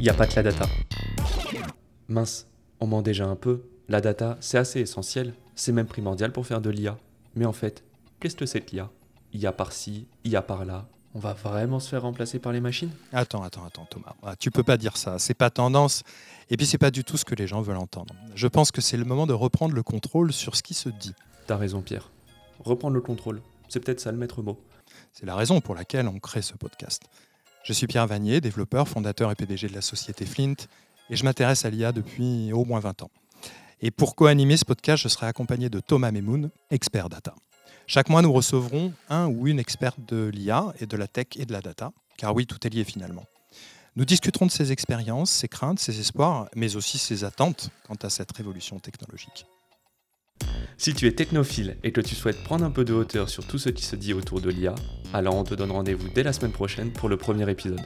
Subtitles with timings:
[0.00, 0.66] n'y a pas que la data.
[2.08, 2.46] Mince,
[2.80, 3.62] on ment déjà un peu.
[3.88, 6.98] La data, c'est assez essentiel, c'est même primordial pour faire de l'IA.
[7.34, 7.84] Mais en fait,
[8.20, 8.90] qu'est-ce que c'est que l'IA
[9.34, 10.86] IA par-ci, IA par-là.
[11.16, 12.90] On va vraiment se faire remplacer par les machines?
[13.12, 14.14] Attends, attends, attends, Thomas.
[14.22, 15.18] Ah, tu peux pas dire ça.
[15.18, 16.02] C'est pas tendance.
[16.50, 18.14] Et puis, c'est pas du tout ce que les gens veulent entendre.
[18.34, 21.14] Je pense que c'est le moment de reprendre le contrôle sur ce qui se dit.
[21.46, 22.10] T'as raison, Pierre.
[22.64, 24.58] Reprendre le contrôle, c'est peut-être ça le maître mot.
[25.12, 27.04] C'est la raison pour laquelle on crée ce podcast.
[27.64, 30.54] Je suis Pierre Vanier, développeur, fondateur et PDG de la société Flint,
[31.08, 33.10] et je m'intéresse à l'IA depuis au moins 20 ans.
[33.80, 37.34] Et pour co-animer ce podcast, je serai accompagné de Thomas Memoun, expert data.
[37.86, 41.46] Chaque mois, nous recevrons un ou une experte de l'IA et de la tech et
[41.46, 43.24] de la data, car oui, tout est lié finalement.
[43.96, 48.10] Nous discuterons de ses expériences, ses craintes, ses espoirs, mais aussi ses attentes quant à
[48.10, 49.46] cette révolution technologique.
[50.76, 53.58] Si tu es technophile et que tu souhaites prendre un peu de hauteur sur tout
[53.58, 54.74] ce qui se dit autour de l'IA,
[55.12, 57.80] alors on te donne rendez-vous dès la semaine prochaine pour le premier épisode.